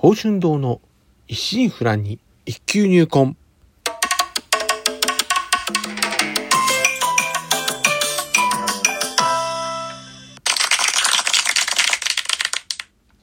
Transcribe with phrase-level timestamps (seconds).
[0.00, 0.80] 宝春堂の
[1.26, 3.34] 一心不乱に一級入魂。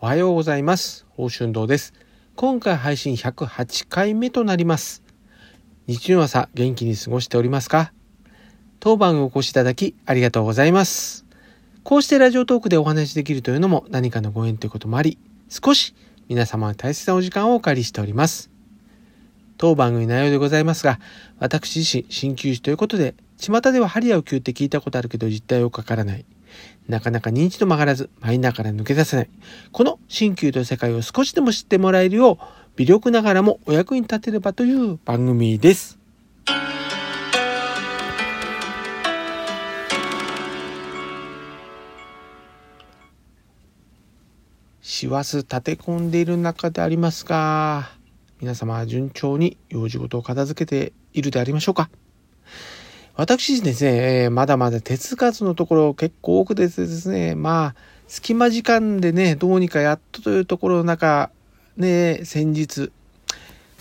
[0.00, 1.06] おはようございます。
[1.10, 1.94] 宝春堂です。
[2.34, 5.04] 今回配信108回目となります。
[5.86, 7.92] 日曜朝元気に過ごしておりますか？
[8.80, 11.24] 当番をお越しいただきありがとうございます。
[11.84, 15.18] こうしてラジオトークでお話しできるというのも何かのご縁ということもあり、
[15.48, 15.94] 少し
[16.28, 18.50] 皆様の大切なお時間をお借りしております。
[19.56, 20.98] 当番組内容でございますが、
[21.38, 26.24] 私自身、鍼灸師ということで、巷では針や浮球って聞いたことあるけど実態をかからない。
[26.88, 29.30] なかなか認知度曲がらず、マイナーから抜け出せない。
[29.72, 32.44] この鍼灸という世界を少しでも知ってもらえるよう、
[32.76, 35.98] 微力ながらもお役に立てればという番組です。
[44.94, 47.90] 師走立て込んでいる中でありますが、
[48.40, 51.90] 皆様順調に用事事を片付けているでありましょうか。
[53.16, 57.74] 私ですね、えーまだまだ手つかずのところ結構多くてですね、まあ、
[58.06, 61.30] 隙間時間でね、どうにかやっとというところの中、
[61.76, 62.92] ね、先日、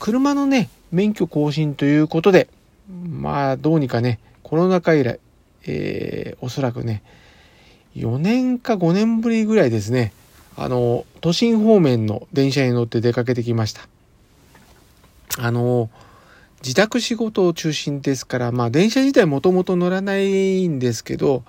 [0.00, 2.48] 車のね、免許更新ということで、
[2.88, 5.20] まあ、どうにかね、コロナ禍以来、
[5.66, 7.02] えーおそらくね、
[7.96, 10.14] 4年か5年ぶりぐらいですね、
[10.56, 13.88] あの、都心方面の電車に乗って出かけてきました。
[15.38, 15.90] あの、
[16.62, 21.42] 自宅仕事を中心ですから、まあ電車自体もともと乗らないんですけど、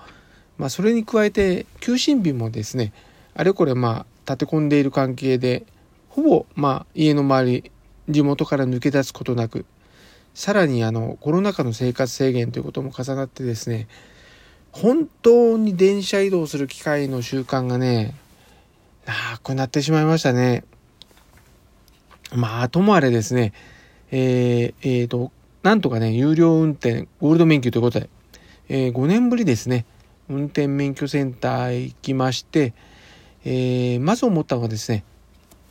[0.58, 2.92] まあそれに加えて、休診日もですね、
[3.34, 5.64] あれこれまあ立て込んでいる関係で、
[6.08, 7.70] ほぼまあ家の周り、
[8.08, 9.66] 地元から抜け出すことなく、
[10.34, 13.86] さらにあのコロナ禍の生活制限ということも重なってですね、
[14.72, 18.14] 本当に電車移動する機会の習慣がね、
[19.06, 20.64] なくなってしまいましたね。
[22.32, 23.52] まあ、ともあれですね、
[24.10, 25.30] えー、えーと、
[25.62, 28.08] なんとかね、有料運転、ゴールド免許ということで、
[28.68, 29.84] えー5年ぶりですね、
[30.28, 32.72] 運転免許センター行きまして、
[33.44, 35.04] えーまず思ったのがですね、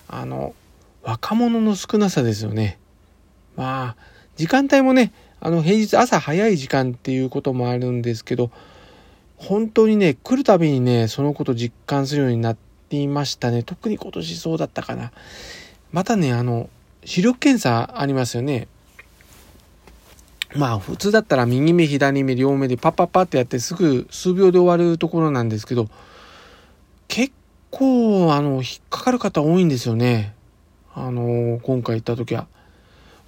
[0.07, 0.53] あの、
[1.01, 2.79] 若者の少なさですよね。
[3.55, 4.03] まあ、
[4.35, 5.11] 時間帯もね、
[5.41, 8.51] あの、平日朝早い時間っていうこともあるんですけど、
[9.37, 13.63] 本当にね、来るたびにね、そのこと実感するようになっていましたね。
[13.63, 15.11] 特に今年そうだったかな。
[15.91, 16.69] またね、あの、
[17.05, 18.67] 視力検査ありますよね。
[20.55, 25.89] まあ普通だったら右目左目両目でパッパッパってやってすぐ数秒で終わるところなんですけど
[27.07, 27.33] 結
[27.71, 30.35] 構あの引っかかる方多いんですよね。
[30.93, 32.47] あの今回行った時は。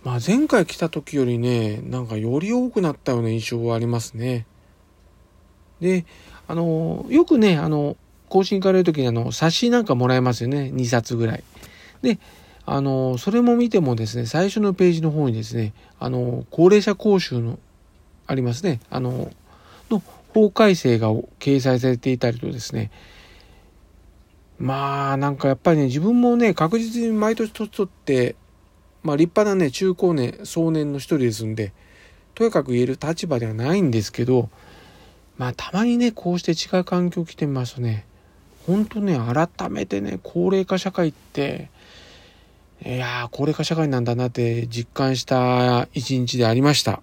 [0.04, 4.46] まあ前回来た時よりねなんかより多くなったような印象はありますね。
[5.82, 6.06] で
[6.48, 7.98] あのよくねあの
[8.30, 10.72] 更新行かれる時にあの冊子なんかもらえますよね。
[10.74, 11.44] 2冊ぐらい。
[12.02, 12.20] で
[12.68, 17.60] あの、それも見てもですね、最初のページの方にですね、あの、高齢者講習の、
[18.28, 19.32] ありますね、あの、
[19.92, 20.02] の
[20.34, 22.90] 法改正が掲載されていたりとですね、
[24.58, 28.36] まあ、なんかやっぱりね、自分もね、確実に毎年年取って、
[29.04, 31.72] まあ立派なね、中高年、壮年の一人ですんで、
[32.34, 34.50] とにかく言える立場ではないんですけど、
[35.38, 38.06] まあたまにね、こうして違う環境来てみますとね、
[38.66, 41.70] 本当ね、改めてね、高齢化社会って、
[42.84, 47.02] いやー、高齢化社会なんだなって実感した一日でありました。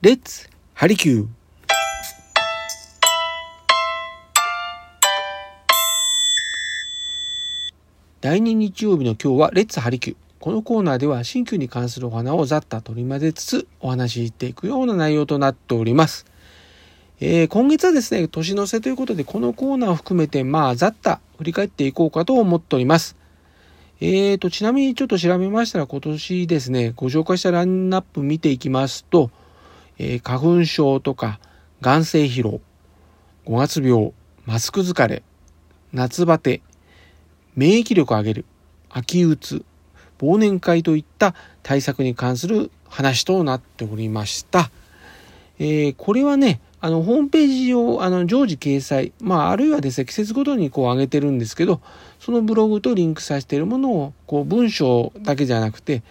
[0.00, 1.26] レッツハリキュー
[8.20, 10.23] 第2日曜日の今日はレッツハリキュー。
[10.44, 16.26] このコーナーでは新旧に関するお花をざっと取り混ぜつつお話ししていくような内容となっております。
[17.18, 23.16] えー今月はですね、年の瀬ということで、このコーナーを含めて、まあ、ざっと振り返っていこうかと思っております。
[24.02, 29.30] えーと、ちなみにちょっと調べましたら、今年ですね、ご紹介したラインナップ見ていきますと、
[29.96, 31.40] えー花粉症とか、
[31.80, 32.60] 眼性疲労、
[33.46, 34.12] 五月病、
[34.44, 35.22] マスク疲れ、
[35.94, 36.60] 夏バテ、
[37.56, 38.44] 免疫力上げる、
[38.90, 39.64] 秋うつ、
[40.20, 44.70] 忘年会といった対策に関する話となっておりました。
[45.58, 51.80] えーこれはね、あの、ホームページを、あの、常時掲載、まあ、あるいはですね、季節ごとにこう上げてるんですけど、
[52.20, 56.02] そのブログとリンクさせているものを、こう、文章だけじゃなくて、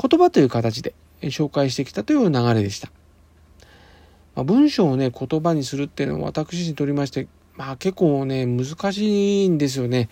[0.00, 2.90] 言葉という形で紹介してきたという流れでした。
[4.34, 10.08] まあ、文章をね、言葉にするっていうのは私にとりまして、まあ、結構ね、難しいんですよね。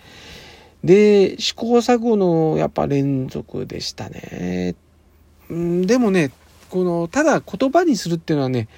[0.85, 4.75] で、試行錯誤のやっぱ連続でしたね。
[5.49, 6.31] うんでもね、
[6.69, 8.69] この、ただ言葉にするっていうのはね、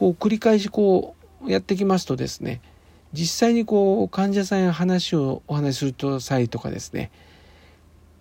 [0.00, 1.14] こう繰り返しこ
[1.44, 2.62] うやってきますとですね
[3.12, 7.10] 実際にこう患者さんや話をお話しすると際とかですね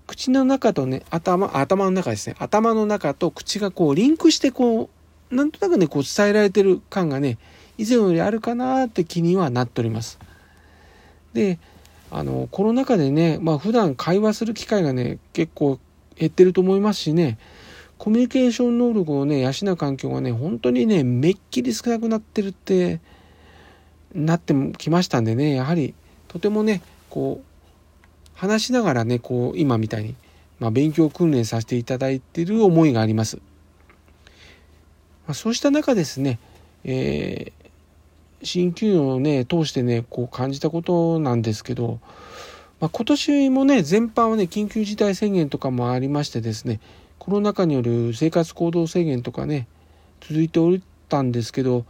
[0.07, 4.89] 口の中とね頭頭の中ですね頭の中と口がこうリンクしてこ
[5.31, 7.38] うなんとなくねこう伝えられてる感がね
[7.77, 10.19] 以前よりあるかなって気にはなっております。
[11.31, 11.59] で
[12.11, 15.79] あのコロナ禍でねまあ普段会話する機会がね結構
[16.15, 17.38] 減ってると思いますしね
[17.97, 23.00] コミュニケーション能力をね養う環境がね本当にねめっきり少なくなってるって
[24.13, 25.94] なってきましたんでねやはり
[26.27, 27.50] とてもねこう
[28.35, 30.15] 話しながらねこう今みたいに、
[30.59, 33.38] まあ、勉強訓練させていただいてる思いがあります。
[35.27, 36.39] まあ、そうした中ですね、
[36.85, 37.58] えー、
[38.44, 42.00] 新旧をね通してねこう感じたことなんですけど、
[42.80, 46.80] まあ、今年もね全般はね緊急事態宣言とかもありましてですね
[47.18, 49.68] コロナ禍による生活行動制限とかね
[50.21, 50.77] 続いておっ
[51.09, 51.86] たんですけど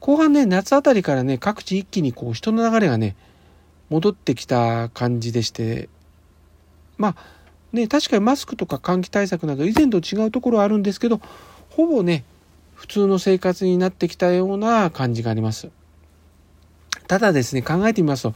[0.00, 3.14] 後半ね夏あたりからね各地一気にこう人の流れがね
[3.90, 5.88] 戻ってきた感じでして
[6.96, 7.16] まあ
[7.72, 11.20] ね確かにマスクとか換気対策など以前と違うところはあるんですけど
[11.70, 12.24] ほぼね
[12.74, 15.70] 普通の生活になってきたような感じがあります。
[17.12, 18.34] ただですね考えてみますと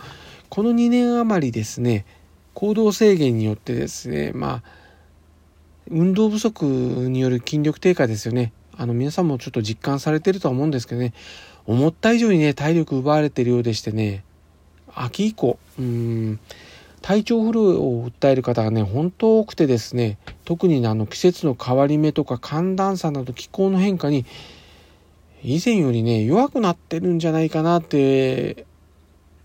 [0.51, 2.05] この2年余りですね
[2.53, 4.63] 行動制限によってですねまあ
[5.89, 8.53] 運動不足による筋力低下ですよね。
[8.77, 11.15] あの皆さんもちょっと実感されてるとは思うんですけどね
[11.65, 14.25] 思った以上にね体力奪われてるようでしてね
[14.95, 16.39] 秋以降、うん、
[17.01, 24.27] 体調不良を訴える方がね、本当多くてですね、特にあの季節の変わり目とか寒暖差など気候の変化に、
[25.49, 28.67] 以前よりね、弱くなってるんじゃないかなって、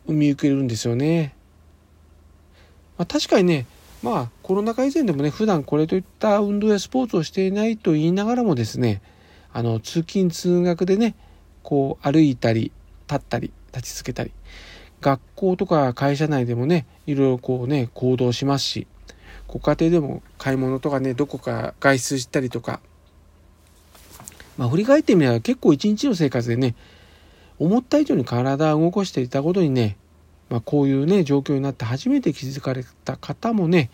[0.07, 1.35] 見受けるんですよね。
[2.97, 3.65] まあ、確かにね、
[4.01, 9.01] まあコロナ禍以前でもね、普段これといった運動やスポーツをしていないと言いながらもですね、
[9.53, 11.15] あの、通勤通学でね、
[11.61, 12.71] こう歩いたり、
[13.07, 14.31] 立ったり、立ちつけたり、
[15.01, 18.87] 学校とか会社内でもねいろいろこうね行動しますし
[19.47, 22.79] ご家庭でも買い物とかねどこか外出したりとか
[24.61, 26.75] まあ振り返ってみれば結構一日の生活でね
[27.57, 29.97] 思った以上に体を動かしていたことにね、
[30.49, 33.89] まあ、こういうね状況になって初めて気づかれた方もね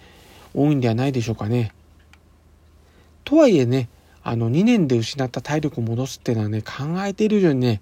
[0.54, 1.72] 多いんではないでしょうかね。
[3.24, 3.88] とはいえね
[4.24, 7.81] あの2年で失った体力を戻すっていうのはね考えている以上にね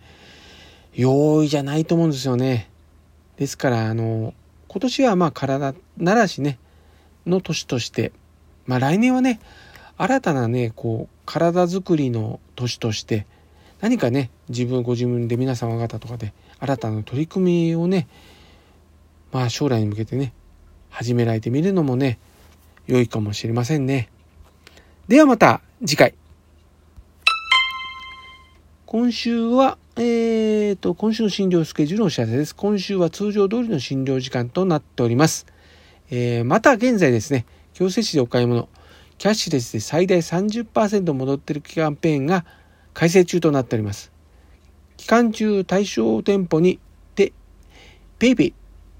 [0.93, 2.69] 容易じゃないと思うんですよね。
[3.37, 4.33] ですから、あの、
[4.69, 6.57] 今年はまあ体ならしね、
[7.25, 8.13] の年として、
[8.65, 9.41] まあ来年はね、
[9.97, 13.25] 新たなね、こう、体づくりの年として、
[13.81, 18.07] 何かね、自分ご自分で皆様方とかで、新たな取り組みをね、
[19.31, 20.33] まあ将来に向けてね、
[20.89, 22.19] 始められてみるのもね、
[22.87, 24.09] 良いかもしれませんね。
[25.07, 26.15] ではまた次回。
[28.85, 32.53] 今週はえーと、今週の診療スケジュールのお知らせです。
[32.53, 35.45] 今週は通常通りの診療時間となっております。
[36.11, 38.67] えー、また現在ですね、強制市でお買い物、
[39.17, 42.45] キャッシュレスで最大30%戻っているキャンペーンが
[42.93, 44.11] 開催中となっております。
[44.97, 46.79] 期間中対象店舗に
[47.15, 47.33] て、
[48.19, 48.53] PayPay、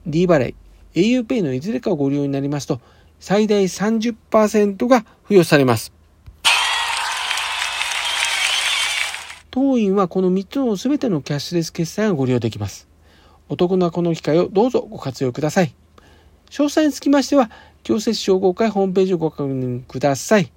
[0.05, 0.55] D 払い、
[0.93, 2.79] auPay のいずれかをご利用になりますと、
[3.19, 5.93] 最大30%が付与されます。
[9.51, 12.89] 当院はこの3つの全てのキャッシュレス決済がご利用できます。
[13.47, 15.73] お得なこの機会をどうぞご活用ください。
[16.49, 17.49] 詳細につきましては、
[17.83, 20.51] 強設商工会ホームページをご確認ください。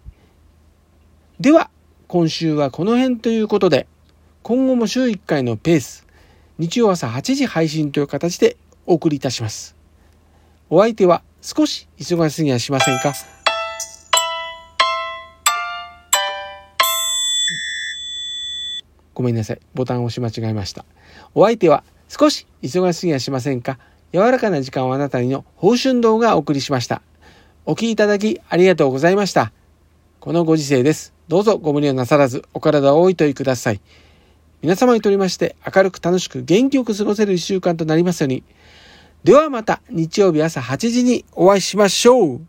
[1.41, 1.71] では、
[2.07, 3.87] 今週はこの辺ということで、
[4.43, 6.07] 今後も週1回のペース、
[6.59, 9.77] 日曜朝8時配信という形でお送りいたします。
[10.71, 13.13] お相手は少し忙しすぎやしませんか？
[19.15, 19.61] ごめんなさい。
[19.75, 20.85] ボタンを押し間違えました。
[21.35, 23.79] お相手は少し忙しすぎやしませんか？
[24.13, 27.03] 柔らかな時間をあなたにの報春動がお送りしました。
[27.67, 29.53] お聴きいただきありがとうございました。
[30.21, 31.13] このご時世です。
[31.29, 33.81] どうぞご無理をなさらずお体をおいといください。
[34.63, 38.43] 皆様にとりまして明るく楽しく元気よく過ごせる一週間となりますように。
[39.25, 42.41] ではまた日曜日朝8時にお会いしましょう。